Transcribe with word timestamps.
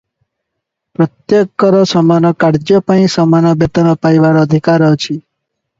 ପ୍ରତ୍ୟେକର 0.99 1.81
ସମାନ 1.91 2.33
କାର୍ଯ୍ୟପାଇଁ 2.45 3.13
ସମାନ 3.19 3.53
ବେତନ 3.61 3.95
ପାଇବାର 4.07 4.47
ଅଧିକାର 4.49 4.91
ଅଛି। 4.99 5.15